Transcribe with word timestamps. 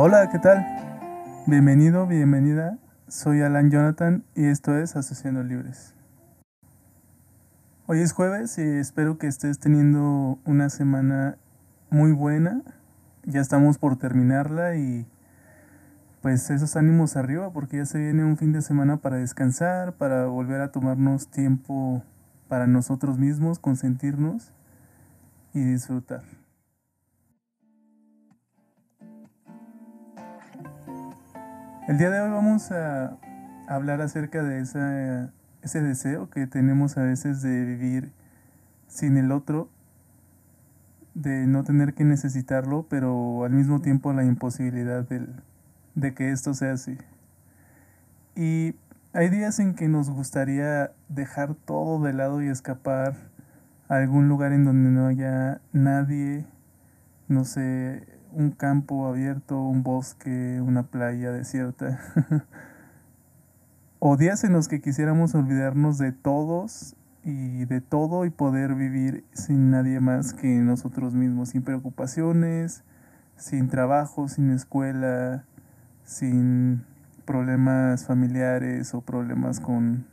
Hola, 0.00 0.28
¿qué 0.30 0.38
tal? 0.38 0.64
Bienvenido, 1.48 2.06
bienvenida. 2.06 2.78
Soy 3.08 3.42
Alan 3.42 3.68
Jonathan 3.68 4.22
y 4.36 4.44
esto 4.44 4.78
es 4.78 4.94
Asociando 4.94 5.42
Libres. 5.42 5.92
Hoy 7.86 7.98
es 7.98 8.12
jueves 8.12 8.56
y 8.58 8.62
espero 8.62 9.18
que 9.18 9.26
estés 9.26 9.58
teniendo 9.58 10.38
una 10.44 10.70
semana 10.70 11.36
muy 11.90 12.12
buena. 12.12 12.62
Ya 13.24 13.40
estamos 13.40 13.78
por 13.78 13.98
terminarla 13.98 14.76
y 14.76 15.04
pues 16.22 16.48
esos 16.50 16.76
ánimos 16.76 17.16
arriba 17.16 17.52
porque 17.52 17.78
ya 17.78 17.84
se 17.84 17.98
viene 17.98 18.22
un 18.24 18.36
fin 18.36 18.52
de 18.52 18.62
semana 18.62 18.98
para 18.98 19.16
descansar, 19.16 19.94
para 19.94 20.26
volver 20.26 20.60
a 20.60 20.70
tomarnos 20.70 21.28
tiempo 21.28 22.04
para 22.46 22.68
nosotros 22.68 23.18
mismos, 23.18 23.58
consentirnos 23.58 24.52
y 25.52 25.64
disfrutar. 25.64 26.37
El 31.88 31.96
día 31.96 32.10
de 32.10 32.20
hoy 32.20 32.28
vamos 32.28 32.70
a 32.70 33.16
hablar 33.66 34.02
acerca 34.02 34.42
de 34.42 34.60
ese 34.60 35.80
deseo 35.80 36.28
que 36.28 36.46
tenemos 36.46 36.98
a 36.98 37.02
veces 37.02 37.40
de 37.40 37.64
vivir 37.64 38.12
sin 38.88 39.16
el 39.16 39.32
otro, 39.32 39.70
de 41.14 41.46
no 41.46 41.64
tener 41.64 41.94
que 41.94 42.04
necesitarlo, 42.04 42.84
pero 42.90 43.42
al 43.42 43.52
mismo 43.52 43.80
tiempo 43.80 44.12
la 44.12 44.22
imposibilidad 44.22 45.08
de 45.94 46.14
que 46.14 46.30
esto 46.30 46.52
sea 46.52 46.74
así. 46.74 46.98
Y 48.36 48.74
hay 49.14 49.30
días 49.30 49.58
en 49.58 49.74
que 49.74 49.88
nos 49.88 50.10
gustaría 50.10 50.92
dejar 51.08 51.54
todo 51.54 52.04
de 52.04 52.12
lado 52.12 52.42
y 52.42 52.48
escapar 52.48 53.14
a 53.88 53.94
algún 53.94 54.28
lugar 54.28 54.52
en 54.52 54.66
donde 54.66 54.90
no 54.90 55.06
haya 55.06 55.62
nadie, 55.72 56.44
no 57.28 57.46
sé, 57.46 58.06
un 58.38 58.52
campo 58.52 59.08
abierto, 59.08 59.60
un 59.60 59.82
bosque, 59.82 60.60
una 60.60 60.84
playa 60.84 61.32
desierta. 61.32 61.98
o 63.98 64.16
días 64.16 64.44
en 64.44 64.52
los 64.52 64.68
que 64.68 64.80
quisiéramos 64.80 65.34
olvidarnos 65.34 65.98
de 65.98 66.12
todos 66.12 66.94
y 67.24 67.64
de 67.64 67.80
todo 67.80 68.24
y 68.26 68.30
poder 68.30 68.76
vivir 68.76 69.24
sin 69.32 69.72
nadie 69.72 69.98
más 69.98 70.34
que 70.34 70.46
nosotros 70.58 71.14
mismos, 71.14 71.48
sin 71.48 71.62
preocupaciones, 71.62 72.84
sin 73.36 73.68
trabajo, 73.68 74.28
sin 74.28 74.50
escuela, 74.50 75.44
sin 76.04 76.84
problemas 77.24 78.06
familiares 78.06 78.94
o 78.94 79.00
problemas 79.00 79.58
con 79.58 80.06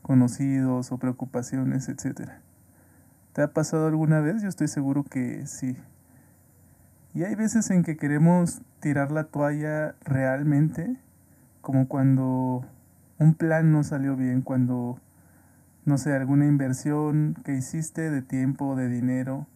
conocidos 0.00 0.92
o 0.92 0.98
preocupaciones, 0.98 1.90
etc. 1.90 2.30
¿Te 3.34 3.42
ha 3.42 3.52
pasado 3.52 3.86
alguna 3.86 4.20
vez? 4.20 4.40
Yo 4.40 4.48
estoy 4.48 4.68
seguro 4.68 5.04
que 5.04 5.46
sí. 5.46 5.76
Y 7.16 7.24
hay 7.24 7.34
veces 7.34 7.70
en 7.70 7.82
que 7.82 7.96
queremos 7.96 8.60
tirar 8.78 9.10
la 9.10 9.24
toalla 9.24 9.94
realmente, 10.04 10.98
como 11.62 11.88
cuando 11.88 12.66
un 13.18 13.32
plan 13.32 13.72
no 13.72 13.84
salió 13.84 14.16
bien, 14.16 14.42
cuando, 14.42 15.00
no 15.86 15.96
sé, 15.96 16.12
alguna 16.14 16.44
inversión 16.44 17.34
que 17.42 17.54
hiciste 17.54 18.10
de 18.10 18.20
tiempo, 18.20 18.76
de 18.76 18.90
dinero, 18.90 19.46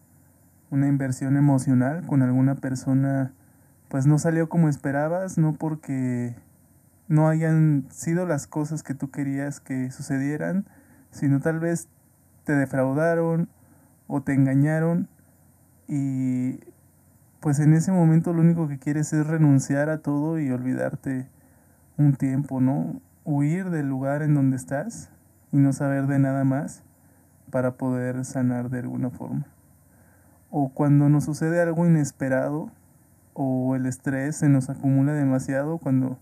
una 0.71 0.89
inversión 0.89 1.37
emocional 1.37 2.07
con 2.07 2.23
alguna 2.23 2.55
persona, 2.55 3.35
pues 3.89 4.07
no 4.07 4.19
salió 4.19 4.49
como 4.49 4.71
esperabas, 4.71 5.37
no 5.37 5.53
porque 5.53 6.37
no 7.09 7.29
hayan 7.29 7.85
sido 7.91 8.25
las 8.25 8.47
cosas 8.47 8.83
que 8.83 8.95
tú 8.95 9.11
querías 9.11 9.61
que 9.61 9.91
sucedieran, 9.91 10.65
sino 11.11 11.41
tal 11.41 11.61
vez 11.61 11.91
te 12.45 12.55
defraudaron 12.55 13.51
o 14.07 14.23
te 14.23 14.33
engañaron 14.33 15.11
y 15.87 16.61
pues 17.41 17.59
en 17.59 17.73
ese 17.73 17.91
momento 17.91 18.33
lo 18.35 18.43
único 18.43 18.69
que 18.69 18.79
quieres 18.79 19.13
es 19.15 19.27
renunciar 19.27 19.89
a 19.89 19.99
todo 19.99 20.39
y 20.39 20.51
olvidarte 20.51 21.27
un 21.97 22.15
tiempo, 22.15 22.61
¿no? 22.61 23.01
Huir 23.25 23.71
del 23.71 23.89
lugar 23.89 24.23
en 24.23 24.35
donde 24.35 24.57
estás 24.57 25.11
y 25.51 25.57
no 25.57 25.73
saber 25.73 26.07
de 26.07 26.19
nada 26.19 26.45
más 26.45 26.83
para 27.51 27.73
poder 27.73 28.25
sanar 28.27 28.69
de 28.69 28.81
alguna 28.81 29.11
forma. 29.11 29.47
O 30.51 30.69
cuando 30.69 31.09
nos 31.09 31.25
sucede 31.25 31.63
algo 31.63 31.87
inesperado 31.87 32.71
o 33.33 33.75
el 33.75 33.87
estrés 33.87 34.37
se 34.37 34.49
nos 34.49 34.69
acumula 34.69 35.15
demasiado, 35.15 35.79
cuando 35.79 36.19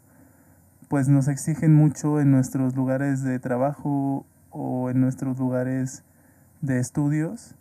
pues 0.89 1.09
nos 1.09 1.27
exigen 1.27 1.75
mucho 1.75 2.21
en 2.21 2.31
nuestros 2.31 2.77
lugares 2.77 3.23
de 3.23 3.39
trabajo 3.41 4.25
o 4.51 4.89
en 4.89 5.01
nuestros 5.01 5.39
lugares 5.39 6.05
de 6.61 6.79
estudios 6.79 7.58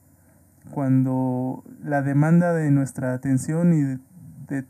cuando 0.68 1.64
la 1.84 2.02
demanda 2.02 2.54
de 2.54 2.72
nuestra 2.72 3.14
atención 3.14 3.74
y 3.74 3.82
de, 4.48 4.66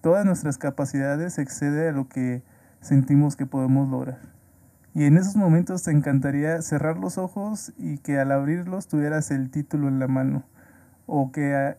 todas 0.00 0.24
nuestras 0.24 0.58
capacidades 0.58 1.38
excede 1.38 1.88
a 1.88 1.92
lo 1.92 2.08
que 2.08 2.42
sentimos 2.80 3.36
que 3.36 3.46
podemos 3.46 3.88
lograr. 3.88 4.18
Y 4.94 5.04
en 5.04 5.16
esos 5.16 5.36
momentos 5.36 5.84
te 5.84 5.92
encantaría 5.92 6.60
cerrar 6.62 6.96
los 6.96 7.16
ojos 7.16 7.72
y 7.78 7.98
que 7.98 8.18
al 8.18 8.32
abrirlos 8.32 8.88
tuvieras 8.88 9.30
el 9.30 9.50
título 9.50 9.88
en 9.88 9.98
la 9.98 10.08
mano. 10.08 10.44
O 11.06 11.30
que 11.30 11.76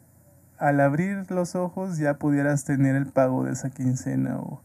al 0.57 0.79
abrir 0.79 1.29
los 1.29 1.55
ojos 1.55 1.97
ya 1.97 2.13
pudieras 2.15 2.63
tener 2.63 2.95
el 2.95 3.07
pago 3.07 3.43
de 3.43 3.51
esa 3.51 3.69
quincena 3.69 4.37
o 4.37 4.61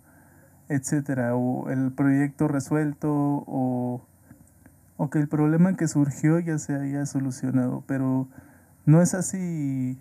etcétera. 0.68 1.34
O 1.34 1.70
el 1.70 1.92
proyecto 1.92 2.46
resuelto 2.46 3.10
o, 3.12 4.06
o 4.96 5.10
que 5.10 5.18
el 5.18 5.28
problema 5.28 5.74
que 5.74 5.88
surgió 5.88 6.38
ya 6.38 6.58
se 6.58 6.76
haya 6.76 7.04
solucionado. 7.06 7.82
Pero 7.88 8.28
no 8.86 9.02
es 9.02 9.14
así, 9.14 9.98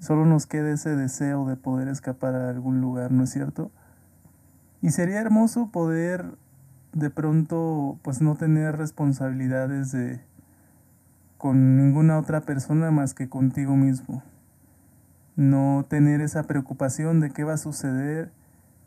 solo 0.00 0.26
nos 0.26 0.46
queda 0.46 0.70
ese 0.70 0.94
deseo 0.94 1.46
de 1.46 1.56
poder 1.56 1.88
escapar 1.88 2.34
a 2.34 2.50
algún 2.50 2.80
lugar, 2.80 3.10
¿no 3.10 3.24
es 3.24 3.30
cierto? 3.30 3.72
Y 4.82 4.90
sería 4.90 5.20
hermoso 5.20 5.70
poder 5.72 6.36
de 6.92 7.10
pronto 7.10 7.98
pues 8.02 8.20
no 8.20 8.36
tener 8.36 8.76
responsabilidades 8.76 9.92
de 9.92 10.20
con 11.38 11.76
ninguna 11.76 12.18
otra 12.18 12.42
persona 12.42 12.90
más 12.90 13.14
que 13.14 13.28
contigo 13.28 13.76
mismo. 13.76 14.22
No 15.36 15.86
tener 15.88 16.20
esa 16.20 16.42
preocupación 16.42 17.20
de 17.20 17.30
qué 17.30 17.44
va 17.44 17.54
a 17.54 17.58
suceder 17.58 18.32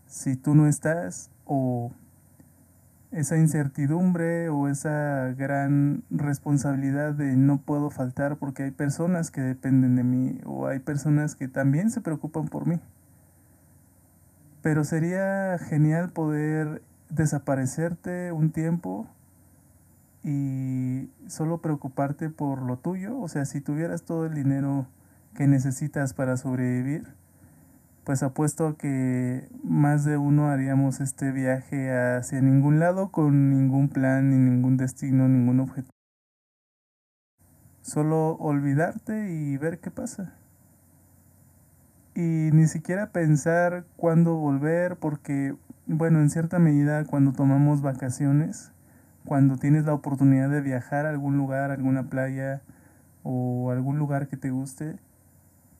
si 0.06 0.35
tú 0.35 0.53
no 0.53 0.68
estás 0.68 1.31
o 1.46 1.91
esa 3.11 3.38
incertidumbre 3.38 4.49
o 4.49 4.69
esa 4.69 5.33
gran 5.38 6.03
responsabilidad 6.09 7.13
de 7.13 7.35
no 7.35 7.57
puedo 7.57 7.89
faltar 7.89 8.38
porque 8.38 8.63
hay 8.63 8.72
personas 8.72 9.31
que 9.31 9.41
dependen 9.41 9.97
de 9.97 10.03
mí 10.03 10.39
o 10.45 10.67
hay 10.67 10.79
personas 10.79 11.35
que 11.35 11.47
también 11.47 11.91
se 11.91 12.01
preocupan 12.01 12.47
por 12.47 12.67
mí. 12.67 12.79
Pero 14.61 14.83
sería 14.83 15.57
genial 15.57 16.11
poder 16.11 16.81
desaparecerte 17.09 18.31
un 18.31 18.51
tiempo 18.51 19.07
y 20.23 21.09
solo 21.28 21.61
preocuparte 21.61 22.29
por 22.29 22.61
lo 22.61 22.78
tuyo. 22.78 23.19
O 23.19 23.28
sea, 23.28 23.45
si 23.45 23.59
tuvieras 23.59 24.03
todo 24.03 24.25
el 24.25 24.35
dinero 24.35 24.88
que 25.35 25.47
necesitas 25.47 26.13
para 26.13 26.38
sobrevivir, 26.38 27.07
pues 28.11 28.23
apuesto 28.23 28.67
a 28.67 28.77
que 28.77 29.47
más 29.63 30.03
de 30.03 30.17
uno 30.17 30.49
haríamos 30.49 30.99
este 30.99 31.31
viaje 31.31 31.94
hacia 31.94 32.41
ningún 32.41 32.77
lado 32.77 33.09
con 33.09 33.51
ningún 33.51 33.88
plan, 33.88 34.31
ni 34.31 34.35
ningún 34.35 34.75
destino, 34.75 35.29
ningún 35.29 35.61
objetivo. 35.61 35.94
Solo 37.81 38.31
olvidarte 38.33 39.31
y 39.31 39.55
ver 39.55 39.79
qué 39.79 39.91
pasa. 39.91 40.33
Y 42.13 42.49
ni 42.51 42.67
siquiera 42.67 43.13
pensar 43.13 43.85
cuándo 43.95 44.35
volver, 44.35 44.97
porque, 44.97 45.55
bueno, 45.88 46.19
en 46.19 46.29
cierta 46.29 46.59
medida 46.59 47.05
cuando 47.05 47.31
tomamos 47.31 47.81
vacaciones, 47.81 48.73
cuando 49.23 49.55
tienes 49.55 49.85
la 49.85 49.93
oportunidad 49.93 50.49
de 50.49 50.59
viajar 50.59 51.05
a 51.05 51.11
algún 51.11 51.38
lugar, 51.38 51.72
alguna 51.72 52.09
playa 52.09 52.61
o 53.23 53.72
algún 53.72 53.97
lugar 53.99 54.28
que 54.28 54.35
te 54.35 54.49
guste, 54.49 54.99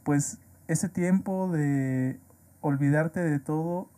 pues 0.06 0.40
ese 0.72 0.88
tiempo 0.88 1.50
de 1.50 2.18
olvidarte 2.62 3.20
de 3.20 3.40
todo 3.40 3.90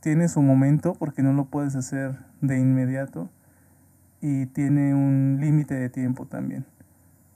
tiene 0.00 0.28
su 0.28 0.42
momento 0.42 0.94
porque 0.94 1.22
no 1.22 1.32
lo 1.32 1.44
puedes 1.44 1.76
hacer 1.76 2.18
de 2.40 2.58
inmediato 2.58 3.30
y 4.20 4.46
tiene 4.46 4.94
un 4.94 5.38
límite 5.40 5.74
de 5.74 5.88
tiempo 5.88 6.26
también. 6.26 6.66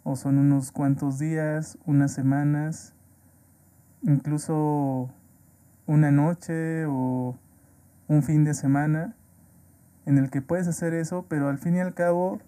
O 0.02 0.17
son 0.17 0.38
unos 0.38 0.73
cuantos 0.73 1.20
días, 1.20 1.79
unas 1.87 2.12
semanas, 2.12 2.94
incluso 4.02 5.11
una 5.87 6.11
noche 6.11 6.87
o 6.87 7.37
un 8.08 8.23
fin 8.25 8.44
de 8.44 8.55
semana 8.55 9.14
en 10.06 10.19
el 10.19 10.29
que 10.31 10.43
puedes 10.43 10.67
hacer 10.67 10.93
eso, 10.94 11.25
pero 11.29 11.49
al 11.49 11.58
fin 11.58 11.76
y 11.76 11.81
al 11.81 11.94
cabo, 11.94 12.41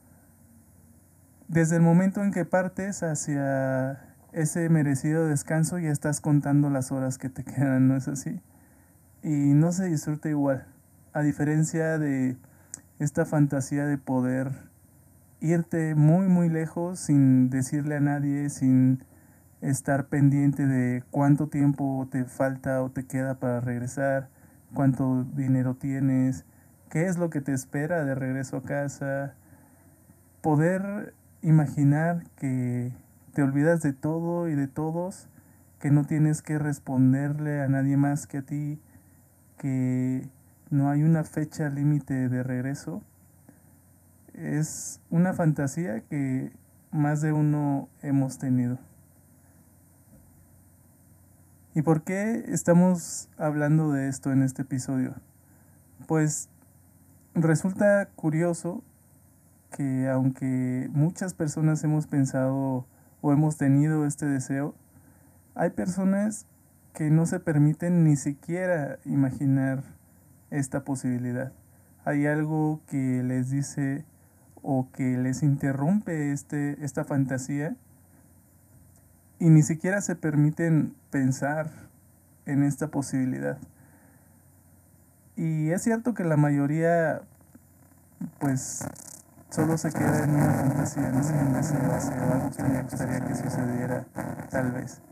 desde 1.47 1.77
el 1.77 1.83
momento 1.83 2.25
en 2.25 2.33
que 2.33 2.45
partes 2.45 3.05
hacia 3.05 4.12
ese 4.33 4.69
merecido 4.69 5.27
descanso 5.27 5.79
ya 5.79 5.91
estás 5.91 6.21
contando 6.21 6.71
las 6.71 6.91
horas 6.91 7.19
que 7.19 7.29
te 7.29 7.45
quedan, 7.45 7.89
¿no 7.89 7.97
es 7.97 8.09
así? 8.09 8.41
Y 9.23 9.55
no 9.55 9.73
se 9.73 9.87
disfruta 9.87 10.29
igual, 10.29 10.67
a 11.13 11.23
diferencia 11.23 11.99
de 11.99 12.37
esta 12.99 13.25
fantasía 13.25 13.87
de 13.87 13.99
poder 13.99 14.51
irte 15.41 15.95
muy 15.95 16.29
muy 16.29 16.49
lejos 16.49 17.01
sin 17.01 17.51
decirle 17.51 17.97
a 17.97 18.01
nadie, 18.01 18.49
sin 18.49 19.05
estar 19.61 20.07
pendiente 20.07 20.67
de 20.67 21.05
cuánto 21.11 21.49
tiempo 21.49 22.09
te 22.11 22.25
falta 22.25 22.83
o 22.83 22.91
te 22.91 23.07
queda 23.07 23.35
para 23.35 23.61
regresar, 23.61 24.29
cuánto 24.75 25.25
dinero 25.25 25.75
tienes, 25.77 26.45
qué 26.91 27.07
es 27.07 27.17
lo 27.17 27.31
que 27.31 27.41
te 27.41 27.53
espera 27.53 28.05
de 28.05 28.15
regreso 28.15 28.59
a 28.59 28.63
casa, 28.63 29.35
poder 30.41 31.15
imaginar 31.43 32.25
que 32.37 32.93
te 33.33 33.43
olvidas 33.43 33.81
de 33.83 33.93
todo 33.93 34.49
y 34.49 34.55
de 34.55 34.69
todos, 34.69 35.29
que 35.79 35.91
no 35.91 36.05
tienes 36.05 36.43
que 36.43 36.59
responderle 36.59 37.61
a 37.61 37.69
nadie 37.69 37.97
más 37.97 38.27
que 38.27 38.39
a 38.39 38.43
ti, 38.43 38.81
que 39.59 40.29
no 40.71 40.91
hay 40.91 41.03
una 41.03 41.25
fecha 41.25 41.69
límite 41.69 42.29
de 42.29 42.43
regreso, 42.43 43.03
es 44.35 45.01
una 45.11 45.33
fantasía 45.33 46.01
que 46.01 46.53
más 46.91 47.21
de 47.21 47.33
uno 47.33 47.89
hemos 48.03 48.39
tenido. 48.39 48.79
¿Y 51.75 51.83
por 51.83 52.03
qué 52.03 52.45
estamos 52.49 53.31
hablando 53.39 53.93
de 53.93 54.09
esto 54.09 54.31
en 54.31 54.43
este 54.43 54.63
episodio? 54.63 55.15
Pues 56.07 56.51
resulta 57.35 58.11
curioso 58.15 58.83
que 59.75 60.09
aunque 60.11 60.91
muchas 60.93 61.33
personas 61.33 61.83
hemos 61.83 62.07
pensado 62.07 62.87
o 63.23 63.33
hemos 63.33 63.57
tenido 63.57 64.05
este 64.05 64.27
deseo, 64.27 64.75
hay 65.55 65.71
personas 65.71 66.47
que 66.93 67.11
no 67.11 67.25
se 67.25 67.41
permiten 67.41 68.05
ni 68.05 68.17
siquiera 68.17 68.99
imaginar 69.07 69.83
esta 70.51 70.85
posibilidad. 70.85 71.53
Hay 72.05 72.27
algo 72.27 72.81
que 72.87 73.23
les 73.23 73.51
dice 73.51 74.05
o 74.61 74.89
que 74.93 75.17
les 75.17 75.43
interrumpe 75.43 76.33
este, 76.33 76.85
esta 76.85 77.05
fantasía 77.05 77.77
y 79.39 79.49
ni 79.49 79.63
siquiera 79.63 80.01
se 80.01 80.15
permiten 80.15 80.95
pensar 81.11 81.71
en 82.45 82.63
esta 82.63 82.89
posibilidad. 82.89 83.59
Y 85.37 85.71
es 85.71 85.83
cierto 85.83 86.13
que 86.13 86.25
la 86.25 86.37
mayoría 86.37 87.23
pues 88.39 88.85
solo 89.53 89.77
se 89.77 89.93
queda 89.93 90.25
en 90.25 90.31
una 90.31 90.51
fantasía, 90.51 91.11
¿no? 91.11 91.21
en 91.29 91.47
un 91.47 91.53
deseo, 91.53 91.79
algo 92.33 92.51
que 92.51 92.63
me 92.63 92.83
gustaría 92.83 93.21
que 93.21 93.35
sucediera, 93.35 94.07
tal 94.49 94.73
vez. 94.73 95.03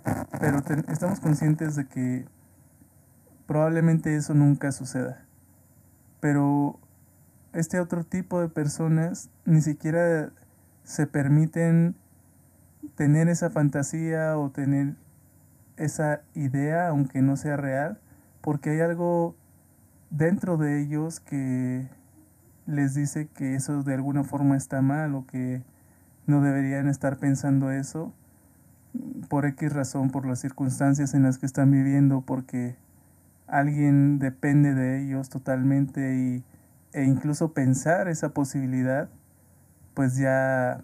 Pero 0.40 0.62
estamos 0.88 1.20
conscientes 1.20 1.76
de 1.76 1.86
que 1.86 2.26
probablemente 3.46 4.16
eso 4.16 4.32
nunca 4.32 4.72
suceda. 4.72 5.26
Pero 6.20 6.80
este 7.52 7.80
otro 7.80 8.02
tipo 8.04 8.40
de 8.40 8.48
personas 8.48 9.28
ni 9.44 9.60
siquiera 9.60 10.30
se 10.84 11.06
permiten 11.06 11.94
tener 12.94 13.28
esa 13.28 13.50
fantasía 13.50 14.38
o 14.38 14.50
tener 14.50 14.94
esa 15.76 16.22
idea, 16.34 16.88
aunque 16.88 17.20
no 17.20 17.36
sea 17.36 17.58
real, 17.58 18.00
porque 18.40 18.70
hay 18.70 18.80
algo 18.80 19.36
dentro 20.08 20.56
de 20.56 20.80
ellos 20.80 21.20
que 21.20 21.88
les 22.70 22.94
dice 22.94 23.28
que 23.28 23.54
eso 23.54 23.82
de 23.82 23.94
alguna 23.94 24.24
forma 24.24 24.56
está 24.56 24.80
mal 24.80 25.14
o 25.14 25.26
que 25.26 25.62
no 26.26 26.40
deberían 26.40 26.88
estar 26.88 27.18
pensando 27.18 27.70
eso 27.70 28.14
por 29.28 29.46
X 29.46 29.72
razón, 29.72 30.10
por 30.10 30.26
las 30.26 30.40
circunstancias 30.40 31.14
en 31.14 31.22
las 31.22 31.38
que 31.38 31.46
están 31.46 31.70
viviendo, 31.70 32.22
porque 32.22 32.76
alguien 33.46 34.18
depende 34.18 34.74
de 34.74 35.02
ellos 35.02 35.28
totalmente 35.28 36.16
y, 36.16 36.44
e 36.92 37.04
incluso 37.04 37.52
pensar 37.52 38.08
esa 38.08 38.30
posibilidad, 38.30 39.08
pues 39.94 40.16
ya 40.16 40.82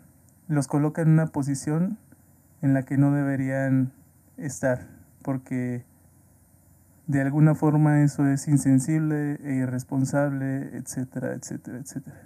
los 0.49 0.69
coloca 0.69 1.03
en 1.03 1.11
una 1.11 1.27
posición 1.27 1.99
en 2.63 2.75
la 2.75 2.85
que 2.85 2.97
no 2.97 3.13
deberían 3.13 3.93
estar, 4.37 4.87
porque 5.23 5.85
de 7.07 7.21
alguna 7.21 7.55
forma 7.55 8.03
eso 8.03 8.27
es 8.27 8.49
insensible 8.49 9.39
e 9.45 9.55
irresponsable, 9.55 10.77
etcétera, 10.77 11.35
etcétera, 11.35 11.79
etcétera. 11.79 12.17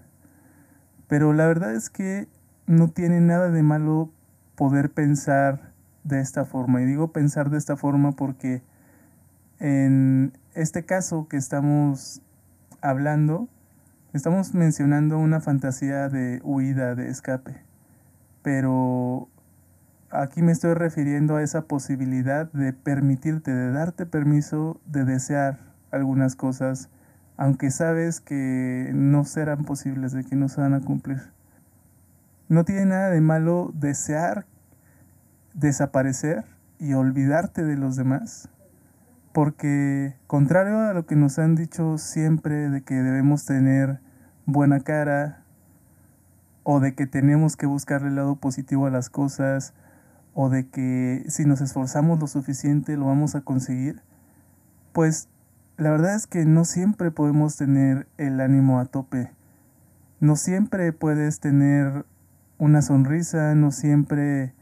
Pero 1.06 1.32
la 1.32 1.46
verdad 1.46 1.74
es 1.74 1.90
que 1.90 2.28
no 2.66 2.88
tiene 2.88 3.20
nada 3.20 3.50
de 3.50 3.62
malo 3.62 4.10
poder 4.54 4.90
pensar 4.90 5.72
de 6.04 6.20
esta 6.20 6.44
forma. 6.44 6.80
Y 6.82 6.86
digo 6.86 7.12
pensar 7.12 7.50
de 7.50 7.58
esta 7.58 7.76
forma 7.76 8.12
porque 8.12 8.62
en 9.58 10.32
este 10.54 10.84
caso 10.84 11.28
que 11.28 11.36
estamos 11.36 12.22
hablando, 12.80 13.48
estamos 14.12 14.54
mencionando 14.54 15.18
una 15.18 15.40
fantasía 15.40 16.08
de 16.08 16.40
huida, 16.42 16.94
de 16.94 17.08
escape 17.10 17.70
pero 18.42 19.28
aquí 20.10 20.42
me 20.42 20.52
estoy 20.52 20.74
refiriendo 20.74 21.36
a 21.36 21.42
esa 21.42 21.62
posibilidad 21.62 22.50
de 22.52 22.72
permitirte, 22.72 23.52
de 23.52 23.72
darte 23.72 24.06
permiso 24.06 24.80
de 24.86 25.04
desear 25.04 25.58
algunas 25.90 26.36
cosas, 26.36 26.88
aunque 27.36 27.70
sabes 27.70 28.20
que 28.20 28.90
no 28.94 29.24
serán 29.24 29.64
posibles, 29.64 30.12
de 30.12 30.24
que 30.24 30.36
no 30.36 30.48
se 30.48 30.60
van 30.60 30.74
a 30.74 30.80
cumplir. 30.80 31.32
No 32.48 32.64
tiene 32.64 32.86
nada 32.86 33.10
de 33.10 33.20
malo 33.20 33.72
desear 33.74 34.46
desaparecer 35.54 36.44
y 36.78 36.94
olvidarte 36.94 37.64
de 37.64 37.76
los 37.76 37.96
demás, 37.96 38.48
porque 39.32 40.16
contrario 40.26 40.78
a 40.80 40.92
lo 40.92 41.06
que 41.06 41.16
nos 41.16 41.38
han 41.38 41.54
dicho 41.54 41.98
siempre 41.98 42.68
de 42.68 42.82
que 42.82 42.94
debemos 42.94 43.44
tener 43.46 44.00
buena 44.46 44.80
cara, 44.80 45.40
o 46.62 46.80
de 46.80 46.94
que 46.94 47.06
tenemos 47.06 47.56
que 47.56 47.66
buscarle 47.66 48.08
el 48.08 48.16
lado 48.16 48.36
positivo 48.36 48.86
a 48.86 48.90
las 48.90 49.10
cosas, 49.10 49.74
o 50.42 50.48
de 50.48 50.66
que 50.66 51.22
si 51.28 51.44
nos 51.44 51.60
esforzamos 51.60 52.18
lo 52.18 52.26
suficiente 52.26 52.96
lo 52.96 53.04
vamos 53.04 53.34
a 53.34 53.42
conseguir, 53.42 54.00
pues 54.94 55.28
la 55.76 55.90
verdad 55.90 56.14
es 56.14 56.26
que 56.26 56.46
no 56.46 56.64
siempre 56.64 57.10
podemos 57.10 57.58
tener 57.58 58.08
el 58.16 58.40
ánimo 58.40 58.80
a 58.80 58.86
tope. 58.86 59.30
No 60.18 60.36
siempre 60.36 60.94
puedes 60.94 61.40
tener 61.40 62.06
una 62.56 62.80
sonrisa, 62.80 63.54
no 63.54 63.70
siempre 63.70 64.54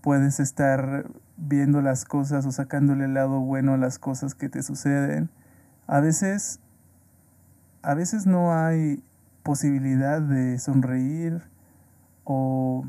puedes 0.00 0.40
estar 0.40 1.06
viendo 1.36 1.80
las 1.80 2.04
cosas 2.04 2.44
o 2.44 2.50
sacándole 2.50 3.04
el 3.04 3.14
lado 3.14 3.38
bueno 3.38 3.74
a 3.74 3.78
las 3.78 4.00
cosas 4.00 4.34
que 4.34 4.48
te 4.48 4.64
suceden. 4.64 5.30
A 5.86 6.00
veces 6.00 6.58
a 7.82 7.94
veces 7.94 8.26
no 8.26 8.52
hay 8.52 9.04
posibilidad 9.44 10.20
de 10.20 10.58
sonreír 10.58 11.40
o 12.24 12.84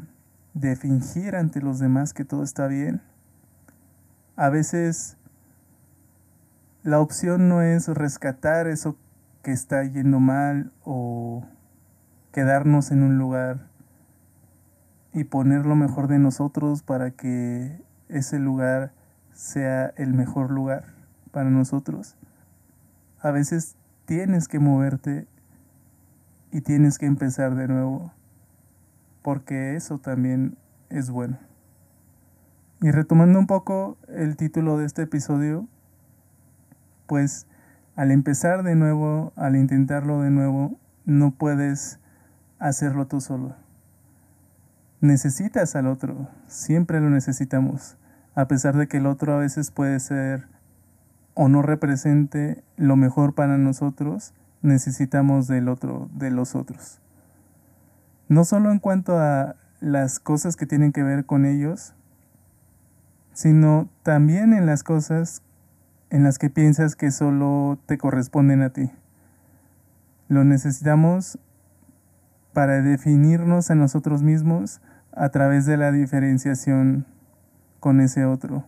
de 0.54 0.76
fingir 0.76 1.36
ante 1.36 1.62
los 1.62 1.80
demás 1.80 2.14
que 2.14 2.26
todo 2.26 2.44
está 2.44 2.68
bien. 2.68 3.02
A 4.36 4.50
veces 4.50 5.18
la 6.84 7.00
opción 7.00 7.50
no 7.50 7.62
es 7.62 7.88
rescatar 7.88 8.68
eso 8.68 8.98
que 9.44 9.52
está 9.52 9.84
yendo 9.84 10.20
mal 10.20 10.72
o 10.84 11.46
quedarnos 12.32 12.92
en 12.92 13.04
un 13.04 13.18
lugar 13.18 13.68
y 15.14 15.26
poner 15.26 15.66
lo 15.66 15.76
mejor 15.76 16.08
de 16.08 16.20
nosotros 16.20 16.84
para 16.84 17.12
que 17.12 17.82
ese 18.08 18.40
lugar 18.40 18.94
sea 19.34 19.94
el 19.98 20.14
mejor 20.14 20.52
lugar 20.52 20.86
para 21.32 21.50
nosotros. 21.50 22.16
A 23.22 23.32
veces 23.32 23.76
tienes 24.06 24.48
que 24.48 24.60
moverte 24.60 25.28
y 26.52 26.62
tienes 26.62 26.98
que 26.98 27.06
empezar 27.06 27.56
de 27.56 27.68
nuevo, 27.68 28.14
porque 29.22 29.76
eso 29.76 29.98
también 30.00 30.58
es 30.90 31.10
bueno. 31.10 31.38
Y 32.82 32.92
retomando 32.92 33.40
un 33.40 33.48
poco 33.48 33.98
el 34.08 34.38
título 34.38 34.78
de 34.78 34.86
este 34.86 35.02
episodio, 35.02 35.68
pues 37.08 37.46
al 37.96 38.12
empezar 38.12 38.64
de 38.64 38.76
nuevo, 38.76 39.34
al 39.36 39.58
intentarlo 39.58 40.22
de 40.22 40.30
nuevo, 40.30 40.80
no 41.06 41.32
puedes 41.32 42.00
hacerlo 42.60 43.08
tú 43.08 43.20
solo. 43.20 43.56
Necesitas 45.02 45.76
al 45.76 45.88
otro, 45.88 46.30
siempre 46.48 47.02
lo 47.02 47.10
necesitamos, 47.10 47.98
a 48.36 48.48
pesar 48.48 48.78
de 48.78 48.88
que 48.88 48.98
el 48.98 49.06
otro 49.06 49.34
a 49.34 49.40
veces 49.40 49.72
puede 49.72 50.00
ser 50.00 50.48
o 51.34 51.50
no 51.50 51.62
represente 51.62 52.64
lo 52.78 52.96
mejor 52.96 53.34
para 53.34 53.58
nosotros, 53.58 54.34
necesitamos 54.62 55.48
del 55.48 55.70
otro, 55.70 56.10
de 56.14 56.32
los 56.32 56.56
otros. 56.56 57.02
No 58.30 58.46
solo 58.46 58.72
en 58.72 58.80
cuanto 58.80 59.18
a 59.18 59.56
las 59.82 60.20
cosas 60.20 60.56
que 60.56 60.66
tienen 60.66 60.92
que 60.92 61.04
ver 61.04 61.26
con 61.26 61.46
ellos, 61.46 61.96
sino 63.34 63.90
también 64.04 64.54
en 64.54 64.66
las 64.66 64.84
cosas 64.84 65.42
en 66.10 66.24
las 66.24 66.38
que 66.38 66.50
piensas 66.50 66.96
que 66.96 67.12
solo 67.12 67.80
te 67.86 67.98
corresponden 67.98 68.62
a 68.62 68.70
ti. 68.70 68.92
Lo 70.28 70.44
necesitamos 70.44 71.40
para 72.54 72.82
definirnos 72.82 73.72
a 73.72 73.76
nosotros 73.76 74.22
mismos 74.22 74.82
a 75.12 75.30
través 75.30 75.66
de 75.66 75.78
la 75.78 75.92
diferenciación 75.92 77.06
con 77.80 78.00
ese 78.00 78.26
otro. 78.26 78.66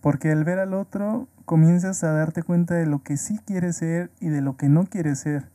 Porque 0.00 0.30
al 0.30 0.44
ver 0.44 0.58
al 0.58 0.74
otro 0.74 1.28
comienzas 1.46 2.04
a 2.04 2.12
darte 2.12 2.42
cuenta 2.42 2.74
de 2.74 2.86
lo 2.86 3.02
que 3.02 3.16
sí 3.16 3.40
quieres 3.44 3.76
ser 3.76 4.10
y 4.20 4.28
de 4.28 4.40
lo 4.40 4.56
que 4.56 4.68
no 4.68 4.84
quieres 4.84 5.18
ser. 5.18 5.53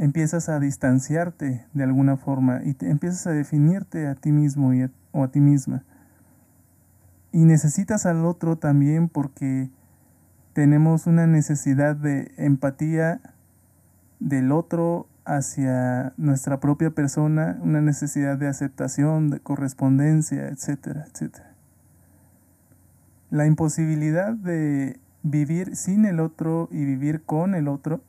Empiezas 0.00 0.48
a 0.48 0.60
distanciarte 0.60 1.66
de 1.74 1.82
alguna 1.82 2.16
forma 2.16 2.60
y 2.64 2.74
te 2.74 2.88
empiezas 2.88 3.26
a 3.26 3.32
definirte 3.32 4.06
a 4.06 4.14
ti 4.14 4.30
mismo 4.30 4.70
o 5.10 5.24
a 5.24 5.28
ti 5.32 5.40
misma. 5.40 5.82
Y 7.32 7.44
necesitas 7.44 8.06
al 8.06 8.24
otro 8.24 8.56
también 8.56 9.08
porque 9.08 9.70
tenemos 10.52 11.08
una 11.08 11.26
necesidad 11.26 11.96
de 11.96 12.32
empatía 12.36 13.20
del 14.20 14.52
otro 14.52 15.08
hacia 15.24 16.12
nuestra 16.16 16.60
propia 16.60 16.90
persona, 16.90 17.58
una 17.60 17.80
necesidad 17.80 18.38
de 18.38 18.46
aceptación, 18.46 19.30
de 19.30 19.40
correspondencia, 19.40 20.48
etcétera, 20.48 21.06
etcétera. 21.12 21.52
La 23.30 23.46
imposibilidad 23.46 24.32
de 24.32 25.00
vivir 25.24 25.74
sin 25.74 26.06
el 26.06 26.20
otro 26.20 26.68
y 26.70 26.84
vivir 26.84 27.22
con 27.22 27.56
el 27.56 27.66
otro 27.66 28.00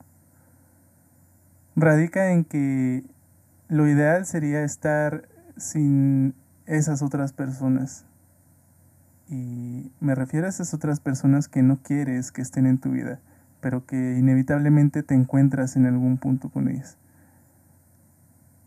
radica 1.76 2.32
en 2.32 2.44
que 2.44 3.04
lo 3.68 3.86
ideal 3.88 4.26
sería 4.26 4.62
estar 4.62 5.28
sin 5.56 6.34
esas 6.66 7.02
otras 7.02 7.32
personas. 7.32 8.04
Y 9.28 9.92
me 10.00 10.14
refiero 10.14 10.46
a 10.46 10.50
esas 10.50 10.74
otras 10.74 11.00
personas 11.00 11.48
que 11.48 11.62
no 11.62 11.76
quieres 11.82 12.32
que 12.32 12.42
estén 12.42 12.66
en 12.66 12.78
tu 12.78 12.90
vida, 12.90 13.20
pero 13.60 13.86
que 13.86 14.16
inevitablemente 14.18 15.02
te 15.02 15.14
encuentras 15.14 15.76
en 15.76 15.86
algún 15.86 16.18
punto 16.18 16.48
con 16.48 16.68
ellas. 16.68 16.96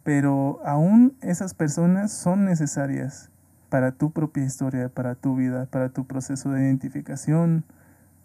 Pero 0.03 0.60
aún 0.65 1.15
esas 1.22 1.53
personas 1.53 2.12
son 2.12 2.45
necesarias 2.45 3.29
para 3.69 3.91
tu 3.91 4.12
propia 4.12 4.45
historia, 4.45 4.89
para 4.89 5.15
tu 5.15 5.36
vida, 5.36 5.65
para 5.65 5.89
tu 5.89 6.05
proceso 6.05 6.51
de 6.51 6.62
identificación, 6.62 7.63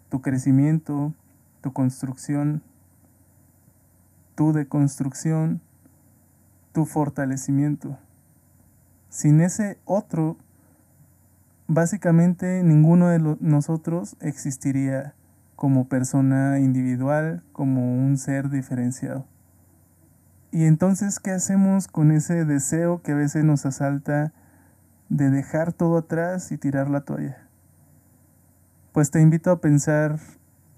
tu 0.09 0.21
crecimiento, 0.21 1.13
tu 1.61 1.73
construcción, 1.73 2.61
tu 4.39 4.53
deconstrucción, 4.53 5.59
tu 6.71 6.85
fortalecimiento. 6.85 7.99
Sin 9.09 9.41
ese 9.41 9.81
otro, 9.83 10.37
básicamente 11.67 12.63
ninguno 12.63 13.09
de 13.09 13.35
nosotros 13.41 14.15
existiría 14.21 15.13
como 15.57 15.89
persona 15.89 16.57
individual, 16.59 17.43
como 17.51 17.93
un 17.93 18.17
ser 18.17 18.49
diferenciado. 18.49 19.25
Y 20.51 20.63
entonces, 20.63 21.19
¿qué 21.19 21.31
hacemos 21.31 21.89
con 21.89 22.09
ese 22.09 22.45
deseo 22.45 23.01
que 23.01 23.11
a 23.11 23.15
veces 23.15 23.43
nos 23.43 23.65
asalta 23.65 24.31
de 25.09 25.29
dejar 25.29 25.73
todo 25.73 25.97
atrás 25.97 26.53
y 26.53 26.57
tirar 26.57 26.89
la 26.89 27.01
toalla? 27.01 27.45
Pues 28.93 29.11
te 29.11 29.19
invito 29.19 29.51
a 29.51 29.59
pensar 29.59 30.17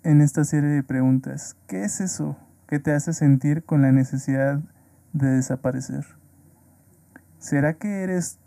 en 0.01 0.21
esta 0.21 0.45
serie 0.45 0.71
de 0.71 0.81
preguntas. 0.81 1.55
¿Qué 1.67 1.83
es 1.83 2.01
eso 2.01 2.37
que 2.71 2.79
te 2.79 2.93
hace 2.93 3.11
sentir 3.11 3.65
con 3.65 3.81
la 3.81 3.91
necesidad 3.91 4.61
de 5.11 5.27
desaparecer? 5.27 6.05
¿Será 7.37 7.73
que 7.73 8.01
eres 8.01 8.39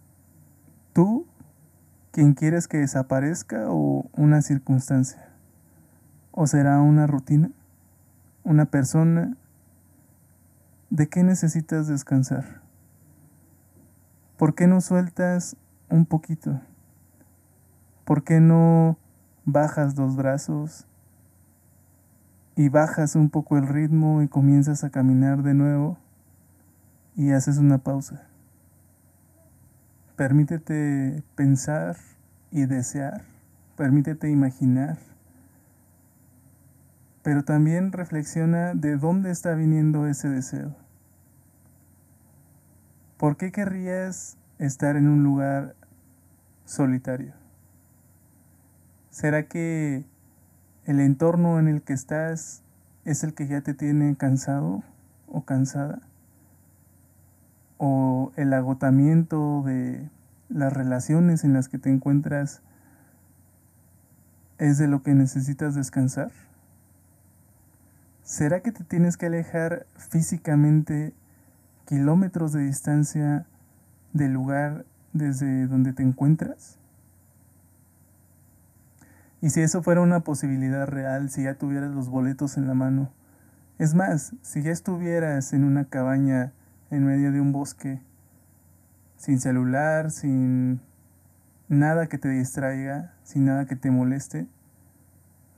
tú 0.94 1.26
quien 2.10 2.32
quieres 2.32 2.66
que 2.66 2.78
desaparezca 2.78 3.66
o 3.68 4.08
una 4.14 4.40
circunstancia? 4.40 5.28
¿O 6.30 6.46
será 6.46 6.80
una 6.80 7.06
rutina? 7.06 7.50
¿Una 8.44 8.64
persona? 8.64 9.36
¿De 10.88 11.06
qué 11.06 11.22
necesitas 11.22 11.86
descansar? 11.86 12.62
¿Por 14.38 14.54
qué 14.54 14.66
no 14.66 14.80
sueltas 14.80 15.54
un 15.90 16.06
poquito? 16.06 16.62
¿Por 18.06 18.24
qué 18.24 18.40
no 18.40 18.96
bajas 19.44 19.98
los 19.98 20.16
brazos 20.16 20.86
y 22.56 22.68
bajas 22.68 23.16
un 23.16 23.30
poco 23.30 23.58
el 23.58 23.66
ritmo 23.66 24.23
y 24.23 24.28
comienzas 24.28 24.84
a 24.84 24.90
caminar 24.90 25.42
de 25.42 25.54
nuevo 25.54 25.99
y 27.16 27.32
haces 27.32 27.58
una 27.58 27.78
pausa? 27.78 28.26
Permítete 30.16 31.23
pensar 31.34 31.96
y 32.50 32.66
desear, 32.66 33.25
permítete 33.76 34.30
imaginar 34.30 34.99
pero 37.25 37.42
también 37.42 37.90
reflexiona 37.90 38.75
de 38.75 38.99
dónde 38.99 39.30
está 39.30 39.54
viniendo 39.54 40.06
ese 40.06 40.28
deseo. 40.28 40.76
¿Por 43.16 43.38
qué 43.38 43.50
querrías 43.50 44.37
estar 44.58 44.96
en 44.96 45.08
un 45.08 45.25
lugar 45.25 45.75
solitario? 46.66 47.32
¿Será 49.08 49.49
que 49.49 50.04
el 50.86 51.00
entorno 51.00 51.58
en 51.58 51.68
el 51.68 51.82
que 51.82 51.92
estás 51.92 52.62
es 53.04 53.24
el 53.24 53.34
que 53.34 53.46
ya 53.46 53.60
te 53.60 53.74
tiene 53.74 54.16
cansado 54.16 54.82
o 55.28 55.44
cansada? 55.44 56.00
¿O 57.78 58.32
el 58.36 58.52
agotamiento 58.52 59.62
de 59.64 60.08
las 60.48 60.72
relaciones 60.72 61.44
en 61.44 61.52
las 61.52 61.68
que 61.68 61.78
te 61.78 61.90
encuentras 61.90 62.62
es 64.58 64.78
de 64.78 64.88
lo 64.88 65.02
que 65.02 65.14
necesitas 65.14 65.74
descansar? 65.74 66.30
¿Será 68.22 68.60
que 68.60 68.72
te 68.72 68.84
tienes 68.84 69.16
que 69.16 69.26
alejar 69.26 69.86
físicamente 69.96 71.12
kilómetros 71.86 72.52
de 72.52 72.62
distancia 72.62 73.46
del 74.12 74.32
lugar 74.32 74.86
desde 75.12 75.66
donde 75.66 75.92
te 75.92 76.02
encuentras? 76.02 76.78
Y 79.44 79.50
si 79.50 79.60
eso 79.60 79.82
fuera 79.82 80.00
una 80.00 80.20
posibilidad 80.20 80.86
real, 80.86 81.28
si 81.28 81.42
ya 81.42 81.56
tuvieras 81.56 81.90
los 81.90 82.08
boletos 82.08 82.56
en 82.56 82.66
la 82.66 82.72
mano, 82.72 83.12
es 83.78 83.94
más, 83.94 84.32
si 84.40 84.62
ya 84.62 84.70
estuvieras 84.70 85.52
en 85.52 85.64
una 85.64 85.84
cabaña 85.84 86.54
en 86.90 87.04
medio 87.04 87.30
de 87.30 87.42
un 87.42 87.52
bosque, 87.52 88.00
sin 89.18 89.38
celular, 89.40 90.10
sin 90.10 90.80
nada 91.68 92.06
que 92.06 92.16
te 92.16 92.30
distraiga, 92.30 93.12
sin 93.22 93.44
nada 93.44 93.66
que 93.66 93.76
te 93.76 93.90
moleste, 93.90 94.48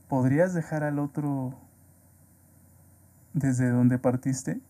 ¿podrías 0.08 0.52
dejar 0.52 0.82
al 0.82 0.98
otro 0.98 1.54
desde 3.34 3.70
donde 3.70 3.98
partiste? 3.98 4.60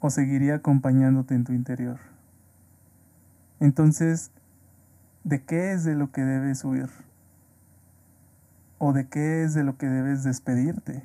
¿O 0.00 0.10
seguiría 0.10 0.56
acompañándote 0.56 1.34
en 1.34 1.44
tu 1.44 1.54
interior? 1.54 1.98
Entonces, 3.58 4.32
¿de 5.22 5.42
qué 5.42 5.72
es 5.72 5.84
de 5.84 5.94
lo 5.94 6.12
que 6.12 6.20
debes 6.20 6.62
huir? 6.62 6.90
¿O 8.78 8.92
de 8.92 9.06
qué 9.08 9.44
es 9.44 9.54
de 9.54 9.64
lo 9.64 9.76
que 9.76 9.86
debes 9.86 10.24
despedirte? 10.24 11.04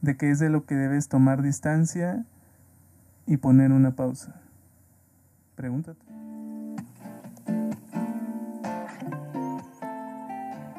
¿De 0.00 0.16
qué 0.16 0.30
es 0.30 0.38
de 0.38 0.50
lo 0.50 0.64
que 0.66 0.74
debes 0.74 1.08
tomar 1.08 1.42
distancia 1.42 2.24
y 3.26 3.38
poner 3.38 3.72
una 3.72 3.96
pausa? 3.96 4.40
Pregúntate. 5.56 6.04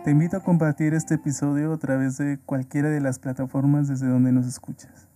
Te 0.03 0.11
invito 0.11 0.37
a 0.37 0.43
compartir 0.43 0.93
este 0.93 1.15
episodio 1.15 1.73
a 1.73 1.77
través 1.77 2.17
de 2.17 2.39
cualquiera 2.45 2.89
de 2.89 3.01
las 3.01 3.19
plataformas 3.19 3.87
desde 3.89 4.07
donde 4.07 4.31
nos 4.31 4.47
escuchas. 4.47 5.07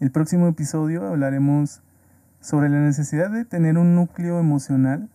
El 0.00 0.12
próximo 0.12 0.46
episodio 0.46 1.06
hablaremos 1.06 1.82
sobre 2.40 2.68
la 2.68 2.78
necesidad 2.78 3.30
de 3.30 3.44
tener 3.44 3.76
un 3.76 3.96
núcleo 3.96 4.38
emocional, 4.38 5.08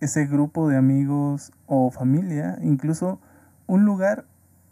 ese 0.00 0.26
grupo 0.26 0.68
de 0.68 0.76
amigos 0.76 1.52
o 1.66 1.90
familia, 1.90 2.58
incluso 2.62 3.20
un 3.66 3.84
lugar 3.84 4.26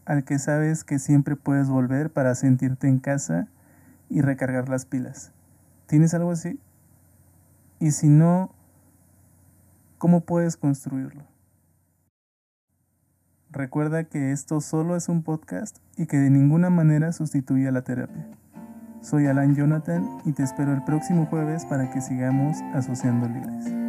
al 0.05 0.25
que 0.25 0.39
sabes 0.39 0.85
que 0.85 0.99
siempre 0.99 1.37
puedes 1.37 1.69
volver 1.69 2.11
para 2.11 2.35
sentirte 2.35 2.89
en 2.89 2.99
casa 2.99 3.49
y 4.11 4.21
recargar 4.21 4.69
las 4.69 4.85
pilas. 4.85 5.33
¿Tienes 5.87 6.15
algo 6.15 6.31
así? 6.31 6.61
Y 7.81 7.91
si 7.93 8.09
no, 8.09 8.51
¿cómo 9.99 10.21
puedes 10.21 10.57
construirlo? 10.57 11.25
Recuerda 13.51 14.05
que 14.05 14.33
esto 14.33 14.61
solo 14.61 14.97
es 14.97 15.09
un 15.09 15.23
podcast 15.23 15.79
y 15.97 16.07
que 16.07 16.17
de 16.17 16.29
ninguna 16.29 16.71
manera 16.71 17.13
sustituye 17.13 17.69
a 17.69 17.73
la 17.73 17.83
terapia. 17.83 18.27
Soy 19.01 19.27
Alan 19.27 19.55
Jonathan 19.55 20.19
y 20.25 20.33
te 20.33 20.43
espero 20.43 20.73
el 20.73 20.83
próximo 20.83 21.27
jueves 21.27 21.65
para 21.67 21.91
que 21.91 22.01
sigamos 22.01 22.57
asociando 22.73 23.29
libres. 23.29 23.84